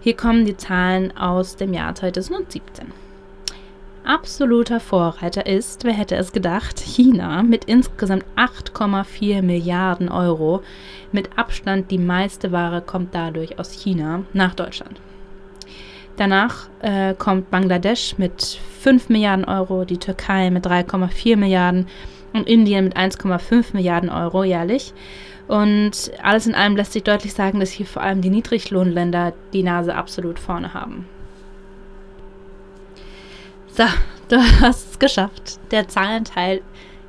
Hier 0.00 0.16
kommen 0.16 0.44
die 0.46 0.56
Zahlen 0.56 1.16
aus 1.16 1.56
dem 1.56 1.74
Jahr 1.74 1.94
2017 1.94 2.92
absoluter 4.08 4.80
Vorreiter 4.80 5.46
ist, 5.46 5.84
wer 5.84 5.92
hätte 5.92 6.16
es 6.16 6.32
gedacht, 6.32 6.80
China 6.80 7.42
mit 7.42 7.66
insgesamt 7.66 8.24
8,4 8.36 9.42
Milliarden 9.42 10.08
Euro. 10.08 10.62
Mit 11.12 11.38
Abstand 11.38 11.90
die 11.90 11.98
meiste 11.98 12.50
Ware 12.50 12.80
kommt 12.80 13.14
dadurch 13.14 13.58
aus 13.58 13.72
China 13.72 14.24
nach 14.32 14.54
Deutschland. 14.54 15.00
Danach 16.16 16.68
äh, 16.80 17.14
kommt 17.14 17.50
Bangladesch 17.50 18.18
mit 18.18 18.58
5 18.80 19.08
Milliarden 19.10 19.44
Euro, 19.44 19.84
die 19.84 19.98
Türkei 19.98 20.50
mit 20.50 20.66
3,4 20.66 21.36
Milliarden 21.36 21.86
und 22.38 22.48
Indien 22.48 22.84
mit 22.84 22.96
1,5 22.96 23.66
Milliarden 23.72 24.10
Euro 24.10 24.44
jährlich. 24.44 24.92
Und 25.48 26.12
alles 26.22 26.46
in 26.46 26.54
allem 26.54 26.76
lässt 26.76 26.92
sich 26.92 27.02
deutlich 27.02 27.32
sagen, 27.32 27.58
dass 27.58 27.70
hier 27.70 27.86
vor 27.86 28.02
allem 28.02 28.20
die 28.20 28.30
Niedriglohnländer 28.30 29.32
die 29.52 29.62
Nase 29.62 29.94
absolut 29.94 30.38
vorne 30.38 30.74
haben. 30.74 31.06
So, 33.68 33.84
du 34.28 34.36
hast 34.60 34.90
es 34.90 34.98
geschafft. 34.98 35.58
Der 35.70 35.88
Zahlenteil 35.88 36.60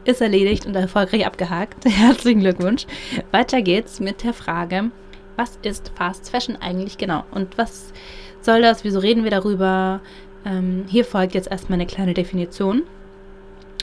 ist 0.06 0.22
erledigt 0.22 0.66
und 0.66 0.76
erfolgreich 0.76 1.26
abgehakt. 1.26 1.86
Herzlichen 1.86 2.40
Glückwunsch. 2.40 2.86
Weiter 3.32 3.62
geht's 3.62 4.00
mit 4.00 4.24
der 4.24 4.34
Frage, 4.34 4.92
was 5.36 5.58
ist 5.62 5.92
Fast 5.96 6.30
Fashion 6.30 6.58
eigentlich 6.58 6.98
genau? 6.98 7.24
Und 7.32 7.58
was 7.58 7.94
soll 8.42 8.62
das? 8.62 8.84
Wieso 8.84 9.00
reden 9.00 9.24
wir 9.24 9.32
darüber? 9.32 10.00
Ähm, 10.46 10.86
hier 10.88 11.04
folgt 11.04 11.34
jetzt 11.34 11.52
erstmal 11.52 11.78
eine 11.78 11.88
kleine 11.88 12.14
Definition. 12.14 12.84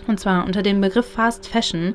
Und 0.06 0.20
zwar 0.20 0.46
unter 0.46 0.62
dem 0.62 0.80
Begriff 0.80 1.06
Fast 1.06 1.48
Fashion 1.48 1.94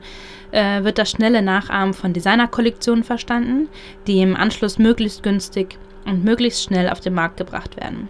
äh, 0.51 0.83
wird 0.83 0.97
das 0.97 1.11
schnelle 1.11 1.41
Nachahmen 1.41 1.93
von 1.93 2.13
Designerkollektionen 2.13 3.03
verstanden, 3.03 3.69
die 4.07 4.21
im 4.21 4.35
Anschluss 4.35 4.77
möglichst 4.77 5.23
günstig 5.23 5.77
und 6.05 6.23
möglichst 6.23 6.63
schnell 6.63 6.89
auf 6.89 6.99
den 6.99 7.13
Markt 7.13 7.37
gebracht 7.37 7.77
werden. 7.77 8.09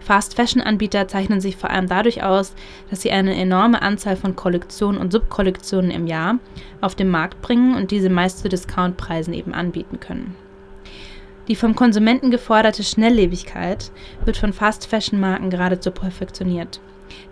Fast-Fashion-Anbieter 0.00 1.06
zeichnen 1.06 1.40
sich 1.40 1.56
vor 1.56 1.70
allem 1.70 1.86
dadurch 1.86 2.22
aus, 2.22 2.54
dass 2.88 3.02
sie 3.02 3.10
eine 3.10 3.34
enorme 3.34 3.82
Anzahl 3.82 4.16
von 4.16 4.36
Kollektionen 4.36 4.98
und 4.98 5.12
Subkollektionen 5.12 5.90
im 5.90 6.06
Jahr 6.06 6.38
auf 6.80 6.94
den 6.94 7.10
Markt 7.10 7.42
bringen 7.42 7.74
und 7.74 7.90
diese 7.90 8.08
meist 8.08 8.38
zu 8.38 8.48
Discountpreisen 8.48 9.34
eben 9.34 9.52
anbieten 9.52 10.00
können. 10.00 10.34
Die 11.48 11.56
vom 11.56 11.74
Konsumenten 11.74 12.30
geforderte 12.30 12.84
Schnelllebigkeit 12.84 13.90
wird 14.24 14.36
von 14.36 14.52
Fast-Fashion-Marken 14.52 15.50
geradezu 15.50 15.90
perfektioniert. 15.90 16.80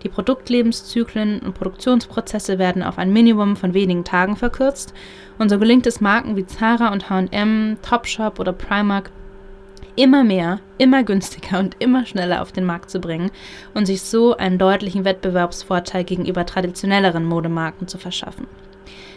Die 0.03 0.09
Produktlebenszyklen 0.09 1.39
und 1.39 1.53
Produktionsprozesse 1.53 2.59
werden 2.59 2.83
auf 2.83 2.97
ein 2.97 3.13
Minimum 3.13 3.55
von 3.55 3.73
wenigen 3.73 4.03
Tagen 4.03 4.35
verkürzt 4.35 4.93
und 5.37 5.49
so 5.49 5.59
gelingt 5.59 5.87
es 5.87 6.01
Marken 6.01 6.35
wie 6.35 6.45
Zara 6.45 6.91
und 6.91 7.09
H&M, 7.09 7.77
Topshop 7.81 8.39
oder 8.39 8.53
Primark 8.53 9.11
immer 9.97 10.23
mehr, 10.23 10.59
immer 10.77 11.03
günstiger 11.03 11.59
und 11.59 11.75
immer 11.79 12.05
schneller 12.05 12.41
auf 12.41 12.51
den 12.51 12.65
Markt 12.65 12.89
zu 12.89 12.99
bringen 12.99 13.31
und 13.73 13.87
sich 13.87 14.01
so 14.01 14.37
einen 14.37 14.57
deutlichen 14.57 15.03
Wettbewerbsvorteil 15.03 16.03
gegenüber 16.03 16.45
traditionelleren 16.45 17.25
Modemarken 17.25 17.87
zu 17.87 17.97
verschaffen. 17.97 18.47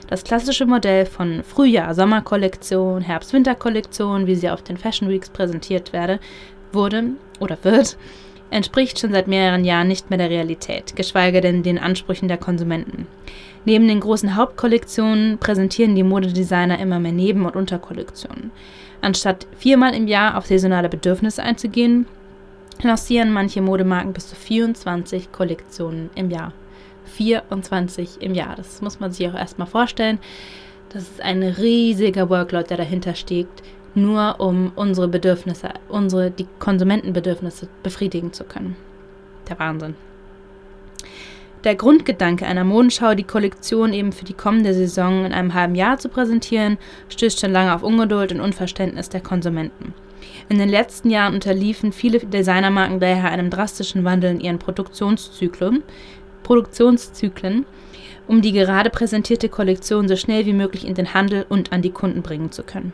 Das 0.09 0.25
klassische 0.25 0.67
Modell 0.67 1.07
von 1.07 1.45
Frühjahr-Sommerkollektion, 1.45 3.03
Herbst-Winter-Kollektion, 3.03 4.27
wie 4.27 4.35
sie 4.35 4.51
auf 4.51 4.63
den 4.63 4.77
Fashion 4.77 5.09
Weeks 5.09 5.31
präsentiert 5.31 5.93
werde, 5.93 6.19
wurde 6.73 7.11
oder 7.39 7.57
wird, 7.63 7.97
entspricht 8.51 8.99
schon 8.99 9.13
seit 9.13 9.29
mehreren 9.29 9.65
Jahren 9.65 9.89
nicht 9.89 10.11
mehr 10.11 10.19
der 10.19 10.31
Realität, 10.31 10.97
geschweige 10.97 11.41
denn 11.41 11.63
den 11.63 11.79
Ansprüchen 11.79 12.29
der 12.29 12.39
Konsumenten. 12.39 13.07
Neben 13.65 13.87
den 13.89 14.01
großen 14.01 14.37
Hauptkollektionen 14.37 15.39
präsentieren 15.39 15.95
die 15.95 16.03
Modedesigner 16.03 16.79
immer 16.79 16.99
mehr 16.99 17.13
Neben- 17.13 17.45
und 17.45 17.57
Unterkollektionen. 17.57 18.51
Anstatt 19.03 19.47
viermal 19.57 19.95
im 19.95 20.07
Jahr 20.07 20.37
auf 20.37 20.47
saisonale 20.47 20.89
Bedürfnisse 20.89 21.43
einzugehen, 21.43 22.07
lancieren 22.83 23.33
manche 23.33 23.61
Modemarken 23.61 24.13
bis 24.13 24.29
zu 24.29 24.37
24 24.37 25.33
Kollektionen 25.33 26.11
im 26.15 26.31
Jahr. 26.31 26.53
24 27.05 28.23
im 28.23 28.35
Jahr. 28.35 28.57
Das 28.57 28.81
muss 28.83 29.01
man 29.01 29.13
sich 29.13 29.29
auch 29.29 29.35
erstmal 29.35 29.67
vorstellen. 29.67 30.19
Das 30.91 31.03
ist 31.03 31.21
ein 31.21 31.43
riesiger 31.43 32.31
Workload, 32.31 32.69
der 32.69 32.79
dahinter 32.79 33.15
steckt, 33.15 33.63
nur 33.95 34.41
um 34.41 34.73
unsere 34.77 35.09
Bedürfnisse, 35.09 35.71
unsere 35.89 36.31
die 36.31 36.47
Konsumentenbedürfnisse 36.59 37.69
befriedigen 37.83 38.33
zu 38.33 38.45
können. 38.45 38.77
Der 39.49 39.59
Wahnsinn. 39.59 39.95
Der 41.65 41.75
Grundgedanke 41.75 42.47
einer 42.47 42.65
Modenschau, 42.65 43.15
die 43.15 43.25
Kollektion 43.25 43.93
eben 43.93 44.13
für 44.13 44.25
die 44.25 44.33
kommende 44.33 44.73
Saison 44.73 45.27
in 45.27 45.33
einem 45.35 45.53
halben 45.53 45.75
Jahr 45.75 45.99
zu 45.99 46.09
präsentieren, 46.09 46.79
stößt 47.11 47.39
schon 47.39 47.53
lange 47.53 47.75
auf 47.75 47.83
Ungeduld 47.83 48.33
und 48.33 48.41
Unverständnis 48.41 49.11
der 49.11 49.21
Konsumenten. 49.21 49.93
In 50.49 50.59
den 50.59 50.71
letzten 50.71 51.11
Jahren 51.11 51.35
unterliefen 51.35 51.93
viele 51.93 52.19
Designermarken 52.19 52.99
daher 52.99 53.31
einem 53.31 53.51
drastischen 53.51 54.05
Wandel 54.05 54.31
in 54.31 54.41
ihren 54.41 54.59
Produktionszyklen, 54.59 55.83
Produktionszyklen, 56.43 57.67
um 58.27 58.41
die 58.41 58.53
gerade 58.53 58.89
präsentierte 58.89 59.49
Kollektion 59.49 60.09
so 60.09 60.17
schnell 60.17 60.47
wie 60.47 60.53
möglich 60.55 60.87
in 60.87 60.95
den 60.95 61.13
Handel 61.13 61.45
und 61.49 61.73
an 61.73 61.83
die 61.83 61.91
Kunden 61.91 62.23
bringen 62.23 62.53
zu 62.53 62.63
können. 62.63 62.93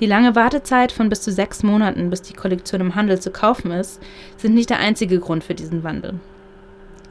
Die 0.00 0.06
lange 0.06 0.34
Wartezeit 0.34 0.92
von 0.92 1.08
bis 1.08 1.20
zu 1.20 1.30
sechs 1.30 1.62
Monaten, 1.62 2.10
bis 2.10 2.22
die 2.22 2.34
Kollektion 2.34 2.80
im 2.80 2.94
Handel 2.94 3.20
zu 3.20 3.30
kaufen 3.30 3.70
ist, 3.70 4.00
sind 4.36 4.54
nicht 4.54 4.70
der 4.70 4.78
einzige 4.78 5.18
Grund 5.18 5.44
für 5.44 5.54
diesen 5.54 5.84
Wandel. 5.84 6.14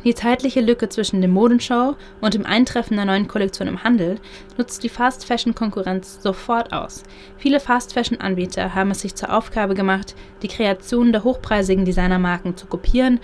Die 0.03 0.15
zeitliche 0.15 0.61
Lücke 0.61 0.87
zwischen 0.87 1.21
dem 1.21 1.31
Modenshow 1.31 1.95
und 2.21 2.33
dem 2.33 2.45
Eintreffen 2.45 2.95
der 2.95 3.05
neuen 3.05 3.27
Kollektion 3.27 3.67
im 3.67 3.83
Handel 3.83 4.17
nutzt 4.57 4.83
die 4.83 4.89
Fast 4.89 5.25
Fashion 5.25 5.53
Konkurrenz 5.53 6.21
sofort 6.21 6.71
aus. 6.71 7.03
Viele 7.37 7.59
Fast 7.59 7.93
Fashion 7.93 8.21
Anbieter 8.21 8.73
haben 8.75 8.91
es 8.91 9.01
sich 9.01 9.15
zur 9.15 9.35
Aufgabe 9.35 9.75
gemacht, 9.75 10.15
die 10.41 10.47
Kreationen 10.47 11.11
der 11.11 11.25
hochpreisigen 11.25 11.83
Designermarken 11.83 12.55
zu 12.55 12.65
kopieren 12.67 13.19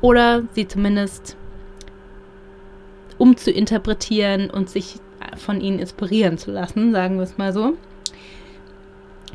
oder 0.00 0.44
sie 0.52 0.68
zumindest 0.68 1.36
umzuinterpretieren 3.18 4.50
und 4.50 4.70
sich 4.70 5.00
von 5.36 5.60
ihnen 5.60 5.78
inspirieren 5.78 6.38
zu 6.38 6.52
lassen, 6.52 6.92
sagen 6.92 7.16
wir 7.16 7.24
es 7.24 7.38
mal 7.38 7.52
so. 7.52 7.76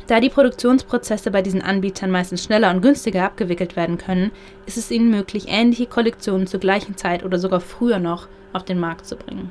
Da 0.06 0.20
die 0.20 0.30
Produktionsprozesse 0.30 1.30
bei 1.30 1.42
diesen 1.42 1.62
Anbietern 1.62 2.10
meistens 2.10 2.44
schneller 2.44 2.70
und 2.70 2.80
günstiger 2.80 3.24
abgewickelt 3.24 3.74
werden 3.74 3.98
können, 3.98 4.30
ist 4.64 4.76
es 4.76 4.90
ihnen 4.90 5.10
möglich, 5.10 5.46
ähnliche 5.48 5.86
Kollektionen 5.86 6.46
zur 6.46 6.60
gleichen 6.60 6.96
Zeit 6.96 7.24
oder 7.24 7.38
sogar 7.38 7.60
früher 7.60 7.98
noch 7.98 8.28
auf 8.52 8.64
den 8.64 8.78
Markt 8.78 9.06
zu 9.06 9.16
bringen. 9.16 9.50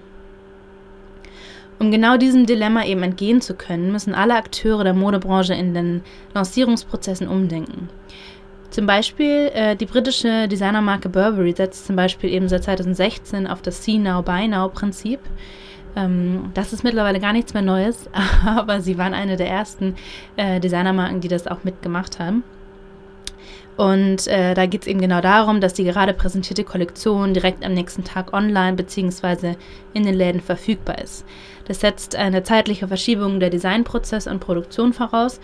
Um 1.78 1.92
genau 1.92 2.16
diesem 2.16 2.46
Dilemma 2.46 2.86
eben 2.86 3.04
entgehen 3.04 3.42
zu 3.42 3.54
können, 3.54 3.92
müssen 3.92 4.16
alle 4.16 4.36
Akteure 4.36 4.86
der 4.86 4.94
Modebranche 4.94 5.54
in 5.54 5.74
den 5.74 6.04
Lancierungsprozessen 6.34 7.28
umdenken. 7.28 7.90
Zum 8.70 8.86
Beispiel 8.86 9.52
äh, 9.54 9.76
die 9.76 9.86
britische 9.86 10.48
Designermarke 10.48 11.10
Burberry 11.10 11.54
setzt 11.54 11.86
zum 11.86 11.98
Beispiel 11.98 12.30
eben 12.30 12.48
seit 12.48 12.64
2016 12.64 13.46
auf 13.46 13.62
das 13.62 13.84
See 13.84 13.98
Now 13.98 14.22
Buy 14.22 14.48
Now 14.48 14.70
Prinzip. 14.70 15.20
Ähm, 15.96 16.52
das 16.54 16.74
ist 16.74 16.84
mittlerweile 16.84 17.20
gar 17.20 17.34
nichts 17.34 17.54
mehr 17.54 17.64
Neues, 17.64 18.10
aber 18.46 18.82
sie 18.82 18.98
waren 18.98 19.14
eine 19.14 19.38
der 19.38 19.50
ersten 19.50 19.96
äh, 20.36 20.60
Designermarken, 20.60 21.22
die 21.22 21.28
das 21.28 21.48
auch 21.48 21.64
mitgemacht 21.64 22.20
haben. 22.20 22.44
Und 23.78 24.28
äh, 24.28 24.54
da 24.54 24.66
geht 24.68 24.84
es 24.84 24.88
eben 24.88 25.02
genau 25.02 25.20
darum, 25.20 25.60
dass 25.60 25.74
die 25.74 25.84
gerade 25.84 26.14
präsentierte 26.14 26.64
Kollektion 26.64 27.34
direkt 27.34 27.66
am 27.66 27.74
nächsten 27.74 28.06
Tag 28.06 28.34
online 28.34 28.78
bzw. 28.78 29.56
in 29.94 30.04
den 30.04 30.16
Läden 30.16 30.40
verfügbar 30.40 31.00
ist. 31.00 31.26
Das 31.68 31.82
setzt 31.82 32.16
eine 32.16 32.44
zeitliche 32.44 32.88
Verschiebung 32.88 33.40
der 33.40 33.50
Designprozess 33.50 34.28
und 34.28 34.40
Produktion 34.40 34.94
voraus, 34.94 35.42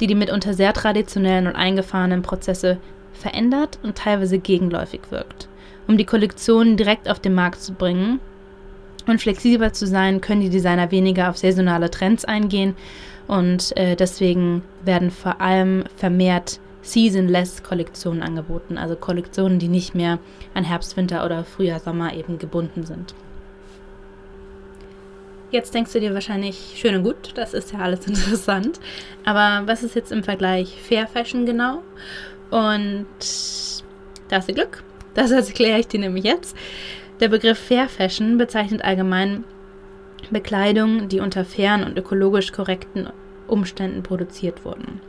die 0.00 0.06
die 0.06 0.14
mitunter 0.14 0.52
sehr 0.52 0.74
traditionellen 0.74 1.46
und 1.46 1.56
eingefahrenen 1.56 2.22
Prozesse 2.22 2.78
verändert 3.14 3.78
und 3.82 3.96
teilweise 3.96 4.38
gegenläufig 4.38 5.00
wirkt. 5.10 5.48
Um 5.88 5.96
die 5.96 6.04
Kollektion 6.04 6.76
direkt 6.76 7.08
auf 7.08 7.20
den 7.20 7.34
Markt 7.34 7.62
zu 7.62 7.72
bringen, 7.72 8.20
und 9.06 9.20
flexibler 9.20 9.72
zu 9.72 9.86
sein, 9.86 10.20
können 10.20 10.40
die 10.40 10.50
Designer 10.50 10.90
weniger 10.90 11.30
auf 11.30 11.38
saisonale 11.38 11.90
Trends 11.90 12.24
eingehen 12.24 12.74
und 13.26 13.76
äh, 13.76 13.96
deswegen 13.96 14.62
werden 14.84 15.10
vor 15.10 15.40
allem 15.40 15.84
vermehrt 15.96 16.60
Season-less-Kollektionen 16.82 18.22
angeboten, 18.22 18.76
also 18.76 18.96
Kollektionen, 18.96 19.58
die 19.58 19.68
nicht 19.68 19.94
mehr 19.94 20.18
an 20.54 20.64
Herbst, 20.64 20.96
Winter 20.96 21.24
oder 21.24 21.44
Frühjahr, 21.44 21.80
Sommer 21.80 22.14
eben 22.14 22.38
gebunden 22.38 22.84
sind. 22.84 23.14
Jetzt 25.52 25.74
denkst 25.74 25.92
du 25.92 26.00
dir 26.00 26.14
wahrscheinlich, 26.14 26.74
schön 26.76 26.96
und 26.96 27.04
gut, 27.04 27.32
das 27.34 27.54
ist 27.54 27.72
ja 27.72 27.80
alles 27.80 28.06
interessant. 28.06 28.80
Aber 29.24 29.66
was 29.66 29.82
ist 29.82 29.94
jetzt 29.94 30.10
im 30.10 30.24
Vergleich 30.24 30.76
Fair 30.82 31.06
Fashion 31.06 31.46
genau? 31.46 31.82
Und 32.50 33.06
da 34.28 34.36
hast 34.36 34.48
du 34.48 34.54
Glück. 34.54 34.82
Das 35.14 35.30
erkläre 35.30 35.78
ich 35.78 35.88
dir 35.88 36.00
nämlich 36.00 36.24
jetzt. 36.24 36.56
Der 37.20 37.28
Begriff 37.28 37.58
Fair 37.58 37.88
Fashion 37.88 38.38
bezeichnet 38.38 38.84
allgemein 38.84 39.44
Bekleidung, 40.30 41.08
die 41.08 41.20
unter 41.20 41.44
fairen 41.44 41.84
und 41.84 41.98
ökologisch 41.98 42.52
korrekten 42.52 43.08
Umständen 43.46 44.02
produziert 44.02 44.64
wurden. 44.64 45.00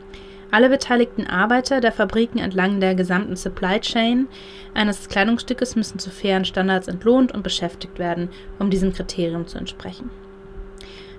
Alle 0.50 0.68
beteiligten 0.68 1.26
Arbeiter 1.26 1.80
der 1.80 1.90
Fabriken 1.90 2.38
entlang 2.38 2.78
der 2.78 2.94
gesamten 2.94 3.34
Supply 3.34 3.80
Chain 3.80 4.28
eines 4.72 5.08
Kleidungsstückes 5.08 5.74
müssen 5.74 5.98
zu 5.98 6.10
fairen 6.10 6.44
Standards 6.44 6.86
entlohnt 6.86 7.32
und 7.32 7.42
beschäftigt 7.42 7.98
werden, 7.98 8.28
um 8.60 8.70
diesem 8.70 8.92
Kriterium 8.92 9.48
zu 9.48 9.58
entsprechen. 9.58 10.10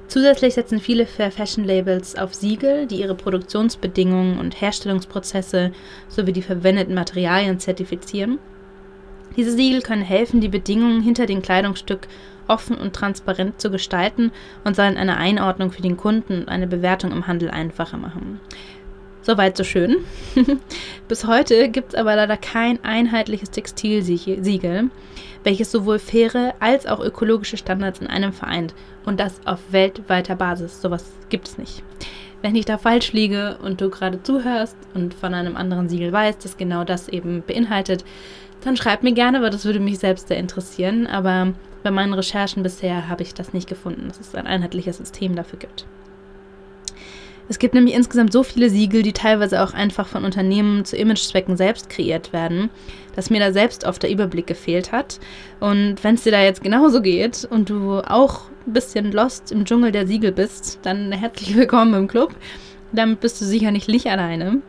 Zusätzlich 0.08 0.54
setzen 0.54 0.80
viele 0.80 1.06
Fair 1.06 1.32
Fashion 1.32 1.66
Labels 1.66 2.16
auf 2.16 2.34
Siegel, 2.34 2.86
die 2.86 3.02
ihre 3.02 3.16
Produktionsbedingungen 3.16 4.38
und 4.38 4.62
Herstellungsprozesse 4.62 5.72
sowie 6.08 6.32
die 6.32 6.42
verwendeten 6.42 6.94
Materialien 6.94 7.60
zertifizieren. 7.60 8.40
Diese 9.36 9.52
Siegel 9.52 9.82
können 9.82 10.02
helfen, 10.02 10.42
die 10.42 10.50
Bedingungen 10.50 11.02
hinter 11.02 11.26
dem 11.26 11.42
Kleidungsstück 11.42 12.08
offen 12.48 12.78
und 12.78 12.94
transparent 12.94 13.60
zu 13.60 13.72
gestalten 13.72 14.32
und 14.64 14.76
sollen 14.76 14.98
eine 14.98 15.18
Einordnung 15.18 15.72
für 15.72 15.82
den 15.82 15.98
Kunden 15.98 16.42
und 16.42 16.50
eine 16.50 16.68
Bewertung 16.68 17.12
im 17.12 17.28
Handel 17.28 17.50
einfacher 17.50 17.98
machen. 17.98 18.40
Soweit 19.22 19.58
so 19.58 19.64
schön. 19.64 19.98
Bis 21.08 21.26
heute 21.26 21.70
gibt 21.70 21.94
es 21.94 22.00
aber 22.00 22.16
leider 22.16 22.38
kein 22.38 22.84
einheitliches 22.84 23.50
Textilsiegel, 23.50 24.92
welches 25.44 25.72
sowohl 25.72 25.98
faire 25.98 26.54
als 26.60 26.86
auch 26.86 27.00
ökologische 27.00 27.58
Standards 27.58 28.02
in 28.02 28.08
einem 28.08 28.34
vereint 28.34 28.76
und 29.04 29.20
das 29.20 29.42
auf 29.46 29.60
weltweiter 29.72 30.36
Basis. 30.36 30.80
Sowas 30.80 31.12
gibt 31.30 31.48
es 31.48 31.58
nicht. 31.58 31.82
Wenn 32.44 32.56
ich 32.56 32.66
da 32.66 32.78
falsch 32.78 33.14
liege 33.14 33.58
und 33.64 33.82
du 33.82 33.90
gerade 33.90 34.22
zuhörst 34.22 34.78
und 34.94 35.16
von 35.16 35.34
einem 35.34 35.56
anderen 35.56 35.90
Siegel 35.90 36.12
weißt, 36.12 36.46
das 36.46 36.58
genau 36.58 36.84
das 36.84 37.10
eben 37.10 37.42
beinhaltet, 37.42 38.06
dann 38.66 38.78
schreib 38.78 39.04
mir 39.04 39.14
gerne, 39.14 39.42
weil 39.42 39.52
das 39.52 39.66
würde 39.66 39.80
mich 39.80 40.00
selbst 40.00 40.28
sehr 40.28 40.38
interessieren. 40.38 41.08
Aber 41.08 41.54
bei 41.84 41.92
meinen 41.92 42.14
Recherchen 42.14 42.64
bisher 42.64 43.08
habe 43.08 43.24
ich 43.24 43.34
das 43.34 43.54
nicht 43.54 43.70
gefunden, 43.70 44.08
dass 44.08 44.20
es 44.20 44.36
ein 44.36 44.48
einheitliches 44.48 44.98
System 44.98 45.36
dafür 45.36 45.60
gibt. 45.60 45.86
Es 47.48 47.60
gibt 47.60 47.76
nämlich 47.76 47.94
insgesamt 47.94 48.34
so 48.34 48.42
viele 48.42 48.72
Siegel, 48.72 49.04
die 49.04 49.14
teilweise 49.14 49.62
auch 49.62 49.74
einfach 49.74 50.08
von 50.08 50.26
Unternehmen 50.26 50.84
zu 50.84 50.98
Imagezwecken 50.98 51.58
selbst 51.58 51.92
kreiert 51.92 52.34
werden, 52.34 52.72
dass 53.16 53.30
mir 53.30 53.40
da 53.40 53.54
selbst 53.54 53.86
oft 53.86 54.02
der 54.02 54.10
Überblick 54.10 54.48
gefehlt 54.48 54.92
hat. 54.92 55.20
Und 55.60 56.04
wenn 56.04 56.16
es 56.16 56.24
dir 56.24 56.32
da 56.32 56.42
jetzt 56.42 56.64
genauso 56.64 57.04
geht 57.04 57.48
und 57.48 57.70
du 57.70 58.00
auch 58.00 58.46
ein 58.66 58.74
bisschen 58.74 59.12
lost 59.12 59.52
im 59.52 59.66
Dschungel 59.66 59.92
der 59.92 60.08
Siegel 60.08 60.32
bist, 60.32 60.80
dann 60.82 61.12
herzlich 61.12 61.56
willkommen 61.56 61.94
im 61.94 62.08
Club. 62.08 62.34
Damit 62.92 63.20
bist 63.20 63.40
du 63.42 63.46
sicher 63.46 63.70
nicht 63.70 63.90
nicht 63.90 64.08
alleine. 64.08 64.64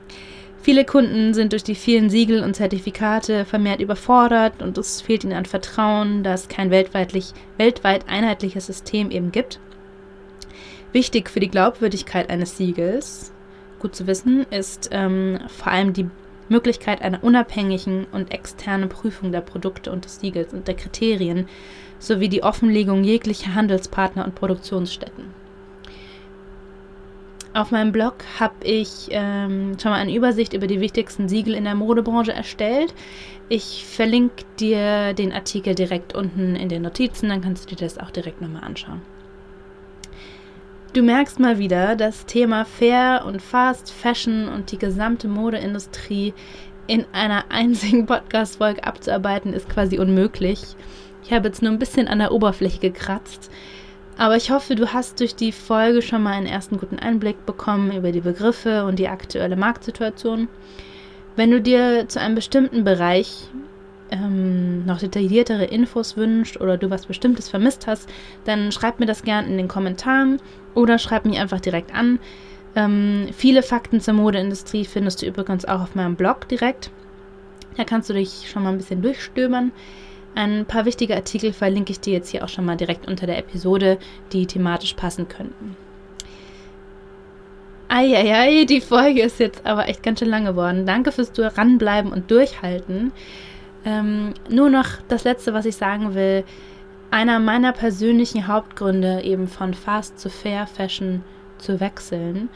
Viele 0.66 0.84
Kunden 0.84 1.32
sind 1.32 1.52
durch 1.52 1.62
die 1.62 1.76
vielen 1.76 2.10
Siegel 2.10 2.42
und 2.42 2.54
Zertifikate 2.54 3.44
vermehrt 3.44 3.80
überfordert 3.80 4.62
und 4.62 4.76
es 4.78 5.00
fehlt 5.00 5.22
ihnen 5.22 5.34
an 5.34 5.44
Vertrauen, 5.44 6.24
da 6.24 6.34
es 6.34 6.48
kein 6.48 6.72
weltweit 6.72 8.08
einheitliches 8.08 8.66
System 8.66 9.12
eben 9.12 9.30
gibt. 9.30 9.60
Wichtig 10.90 11.30
für 11.30 11.38
die 11.38 11.50
Glaubwürdigkeit 11.50 12.30
eines 12.30 12.56
Siegels, 12.56 13.32
gut 13.78 13.94
zu 13.94 14.08
wissen, 14.08 14.44
ist 14.50 14.88
ähm, 14.90 15.38
vor 15.46 15.70
allem 15.70 15.92
die 15.92 16.10
Möglichkeit 16.48 17.00
einer 17.00 17.22
unabhängigen 17.22 18.08
und 18.10 18.32
externen 18.32 18.88
Prüfung 18.88 19.30
der 19.30 19.42
Produkte 19.42 19.92
und 19.92 20.04
des 20.04 20.18
Siegels 20.18 20.52
und 20.52 20.66
der 20.66 20.74
Kriterien 20.74 21.48
sowie 22.00 22.28
die 22.28 22.42
Offenlegung 22.42 23.04
jeglicher 23.04 23.54
Handelspartner 23.54 24.24
und 24.24 24.34
Produktionsstätten. 24.34 25.45
Auf 27.56 27.70
meinem 27.70 27.90
Blog 27.90 28.16
habe 28.38 28.66
ich 28.66 29.08
ähm, 29.12 29.78
schon 29.80 29.90
mal 29.90 29.96
eine 29.96 30.14
Übersicht 30.14 30.52
über 30.52 30.66
die 30.66 30.78
wichtigsten 30.78 31.26
Siegel 31.26 31.54
in 31.54 31.64
der 31.64 31.74
Modebranche 31.74 32.34
erstellt. 32.34 32.92
Ich 33.48 33.86
verlinke 33.86 34.44
dir 34.60 35.14
den 35.14 35.32
Artikel 35.32 35.74
direkt 35.74 36.14
unten 36.14 36.54
in 36.54 36.68
den 36.68 36.82
Notizen, 36.82 37.30
dann 37.30 37.40
kannst 37.40 37.64
du 37.64 37.74
dir 37.74 37.86
das 37.86 37.96
auch 37.96 38.10
direkt 38.10 38.42
nochmal 38.42 38.62
anschauen. 38.62 39.00
Du 40.92 41.00
merkst 41.02 41.40
mal 41.40 41.58
wieder, 41.58 41.96
das 41.96 42.26
Thema 42.26 42.66
Fair 42.66 43.24
und 43.26 43.40
Fast 43.40 43.90
Fashion 43.90 44.48
und 44.48 44.70
die 44.70 44.78
gesamte 44.78 45.26
Modeindustrie 45.26 46.34
in 46.86 47.06
einer 47.12 47.46
einzigen 47.48 48.04
Podcast-Folge 48.04 48.84
abzuarbeiten, 48.84 49.54
ist 49.54 49.70
quasi 49.70 49.98
unmöglich. 49.98 50.60
Ich 51.24 51.32
habe 51.32 51.48
jetzt 51.48 51.62
nur 51.62 51.72
ein 51.72 51.78
bisschen 51.78 52.06
an 52.06 52.18
der 52.18 52.32
Oberfläche 52.32 52.80
gekratzt. 52.80 53.50
Aber 54.18 54.36
ich 54.36 54.50
hoffe, 54.50 54.74
du 54.74 54.92
hast 54.92 55.20
durch 55.20 55.34
die 55.34 55.52
Folge 55.52 56.00
schon 56.00 56.22
mal 56.22 56.32
einen 56.32 56.46
ersten 56.46 56.78
guten 56.78 56.98
Einblick 56.98 57.44
bekommen 57.44 57.92
über 57.92 58.12
die 58.12 58.22
Begriffe 58.22 58.84
und 58.84 58.98
die 58.98 59.08
aktuelle 59.08 59.56
Marktsituation. 59.56 60.48
Wenn 61.36 61.50
du 61.50 61.60
dir 61.60 62.08
zu 62.08 62.18
einem 62.18 62.34
bestimmten 62.34 62.82
Bereich 62.82 63.48
ähm, 64.10 64.86
noch 64.86 65.00
detailliertere 65.00 65.64
Infos 65.64 66.16
wünscht 66.16 66.58
oder 66.60 66.78
du 66.78 66.88
was 66.88 67.06
Bestimmtes 67.06 67.50
vermisst 67.50 67.86
hast, 67.86 68.08
dann 68.44 68.72
schreib 68.72 69.00
mir 69.00 69.06
das 69.06 69.22
gerne 69.22 69.48
in 69.48 69.58
den 69.58 69.68
Kommentaren 69.68 70.40
oder 70.74 70.98
schreib 70.98 71.26
mich 71.26 71.38
einfach 71.38 71.60
direkt 71.60 71.94
an. 71.94 72.18
Ähm, 72.74 73.28
viele 73.36 73.62
Fakten 73.62 74.00
zur 74.00 74.14
Modeindustrie 74.14 74.86
findest 74.86 75.20
du 75.20 75.26
übrigens 75.26 75.66
auch 75.66 75.82
auf 75.82 75.94
meinem 75.94 76.16
Blog 76.16 76.48
direkt. 76.48 76.90
Da 77.76 77.84
kannst 77.84 78.08
du 78.08 78.14
dich 78.14 78.48
schon 78.50 78.62
mal 78.62 78.70
ein 78.70 78.78
bisschen 78.78 79.02
durchstöbern. 79.02 79.72
Ein 80.36 80.66
paar 80.66 80.84
wichtige 80.84 81.16
Artikel 81.16 81.54
verlinke 81.54 81.92
ich 81.92 82.00
dir 82.00 82.12
jetzt 82.12 82.28
hier 82.28 82.44
auch 82.44 82.50
schon 82.50 82.66
mal 82.66 82.76
direkt 82.76 83.08
unter 83.08 83.26
der 83.26 83.38
Episode, 83.38 83.98
die 84.32 84.46
thematisch 84.46 84.92
passen 84.92 85.28
könnten. 85.28 85.76
Eieiei, 87.88 88.66
die 88.66 88.82
Folge 88.82 89.22
ist 89.22 89.40
jetzt 89.40 89.64
aber 89.64 89.88
echt 89.88 90.02
ganz 90.02 90.18
schön 90.18 90.28
lang 90.28 90.44
geworden. 90.44 90.84
Danke 90.84 91.10
fürs 91.10 91.32
Ranbleiben 91.38 92.12
und 92.12 92.30
Durchhalten. 92.30 93.12
Ähm, 93.86 94.34
nur 94.50 94.68
noch 94.68 94.86
das 95.08 95.24
Letzte, 95.24 95.54
was 95.54 95.64
ich 95.64 95.76
sagen 95.76 96.14
will. 96.14 96.44
Einer 97.10 97.38
meiner 97.38 97.72
persönlichen 97.72 98.46
Hauptgründe, 98.46 99.22
eben 99.22 99.48
von 99.48 99.72
Fast 99.72 100.18
zu 100.18 100.28
Fair 100.28 100.66
Fashion 100.66 101.24
zu 101.56 101.80
wechseln, 101.80 102.50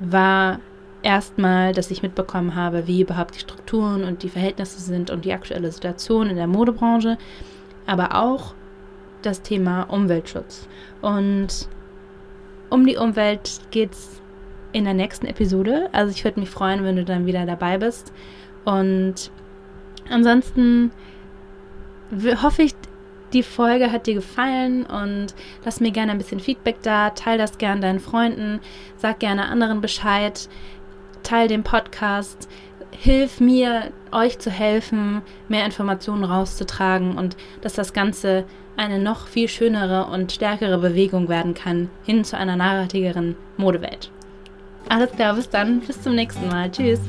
war 0.00 0.58
erstmal, 1.06 1.72
dass 1.72 1.90
ich 1.90 2.02
mitbekommen 2.02 2.54
habe, 2.54 2.86
wie 2.86 3.00
überhaupt 3.00 3.34
die 3.36 3.40
Strukturen 3.40 4.04
und 4.04 4.22
die 4.22 4.28
Verhältnisse 4.28 4.80
sind 4.80 5.10
und 5.10 5.24
die 5.24 5.32
aktuelle 5.32 5.70
Situation 5.70 6.28
in 6.28 6.36
der 6.36 6.46
Modebranche, 6.46 7.16
aber 7.86 8.16
auch 8.22 8.54
das 9.22 9.42
Thema 9.42 9.84
Umweltschutz. 9.84 10.68
Und 11.00 11.68
um 12.70 12.86
die 12.86 12.96
Umwelt 12.96 13.60
geht 13.70 13.92
es 13.92 14.20
in 14.72 14.84
der 14.84 14.94
nächsten 14.94 15.26
Episode. 15.26 15.88
Also 15.92 16.12
ich 16.12 16.24
würde 16.24 16.40
mich 16.40 16.50
freuen, 16.50 16.84
wenn 16.84 16.96
du 16.96 17.04
dann 17.04 17.26
wieder 17.26 17.46
dabei 17.46 17.78
bist. 17.78 18.12
Und 18.64 19.30
Ansonsten 20.08 20.92
hoffe 22.42 22.62
ich, 22.62 22.74
die 23.32 23.42
Folge 23.42 23.90
hat 23.90 24.06
dir 24.06 24.14
gefallen 24.14 24.86
und 24.86 25.34
lass 25.64 25.80
mir 25.80 25.90
gerne 25.90 26.12
ein 26.12 26.18
bisschen 26.18 26.40
Feedback 26.40 26.76
da. 26.82 27.10
Teil 27.10 27.38
das 27.38 27.58
gerne 27.58 27.80
deinen 27.80 28.00
Freunden, 28.00 28.60
sag 28.96 29.18
gerne 29.18 29.48
anderen 29.48 29.80
Bescheid, 29.80 30.48
teil 31.26 31.48
den 31.48 31.64
Podcast. 31.64 32.48
Hilf 32.92 33.40
mir, 33.40 33.92
euch 34.12 34.38
zu 34.38 34.50
helfen, 34.50 35.22
mehr 35.48 35.66
Informationen 35.66 36.24
rauszutragen 36.24 37.18
und 37.18 37.36
dass 37.60 37.74
das 37.74 37.92
Ganze 37.92 38.44
eine 38.76 38.98
noch 38.98 39.26
viel 39.26 39.48
schönere 39.48 40.06
und 40.06 40.32
stärkere 40.32 40.78
Bewegung 40.78 41.28
werden 41.28 41.54
kann 41.54 41.90
hin 42.04 42.24
zu 42.24 42.36
einer 42.36 42.56
nachhaltigeren 42.56 43.36
Modewelt. 43.56 44.10
Alles 44.88 45.10
klar, 45.12 45.34
bis 45.34 45.50
dann, 45.50 45.80
bis 45.80 46.00
zum 46.00 46.14
nächsten 46.14 46.48
Mal. 46.48 46.70
Tschüss. 46.70 47.00